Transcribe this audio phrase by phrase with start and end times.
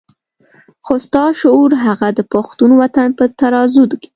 [0.85, 4.09] خو ستا شعور هغه د پښتون وطن په ترازو کې.